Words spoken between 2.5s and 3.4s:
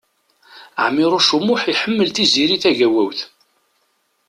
Tagawawt.